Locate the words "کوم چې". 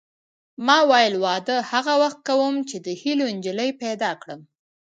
2.27-2.77